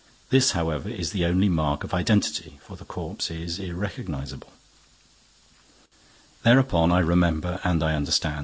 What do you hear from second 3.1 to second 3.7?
is